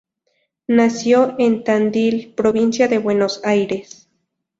Nació 0.65 1.35
en 1.37 1.63
Tandil, 1.63 2.33
provincia 2.35 2.87
de 2.87 2.97
Buenos 2.97 3.39
Aires. 3.43 4.09